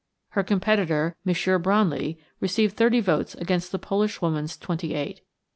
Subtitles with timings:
[0.29, 1.35] Her competitor, M.
[1.61, 5.21] Branly, received thirty votes against the Polish woman's twenty eight.